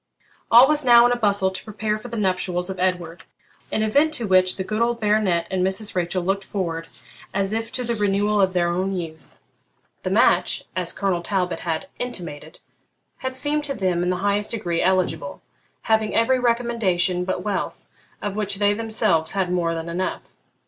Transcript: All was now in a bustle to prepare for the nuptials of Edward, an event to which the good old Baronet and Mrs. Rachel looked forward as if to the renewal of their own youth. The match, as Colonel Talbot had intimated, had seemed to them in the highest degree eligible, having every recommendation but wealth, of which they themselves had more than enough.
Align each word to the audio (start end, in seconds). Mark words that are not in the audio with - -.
All 0.49 0.67
was 0.67 0.83
now 0.83 1.05
in 1.05 1.11
a 1.11 1.15
bustle 1.15 1.51
to 1.51 1.63
prepare 1.63 1.99
for 1.99 2.07
the 2.07 2.17
nuptials 2.17 2.71
of 2.71 2.79
Edward, 2.79 3.23
an 3.71 3.83
event 3.83 4.15
to 4.15 4.25
which 4.25 4.55
the 4.55 4.63
good 4.63 4.81
old 4.81 4.99
Baronet 4.99 5.45
and 5.51 5.63
Mrs. 5.63 5.93
Rachel 5.95 6.23
looked 6.23 6.43
forward 6.43 6.87
as 7.35 7.53
if 7.53 7.71
to 7.73 7.83
the 7.83 7.93
renewal 7.93 8.41
of 8.41 8.53
their 8.53 8.69
own 8.69 8.93
youth. 8.95 9.39
The 10.01 10.09
match, 10.09 10.63
as 10.75 10.91
Colonel 10.91 11.21
Talbot 11.21 11.59
had 11.59 11.87
intimated, 11.99 12.57
had 13.17 13.35
seemed 13.35 13.63
to 13.65 13.75
them 13.75 14.01
in 14.01 14.09
the 14.09 14.15
highest 14.25 14.49
degree 14.49 14.81
eligible, 14.81 15.43
having 15.83 16.15
every 16.15 16.39
recommendation 16.39 17.23
but 17.23 17.43
wealth, 17.43 17.85
of 18.23 18.35
which 18.35 18.55
they 18.55 18.73
themselves 18.73 19.33
had 19.33 19.51
more 19.51 19.75
than 19.75 19.87
enough. 19.87 20.31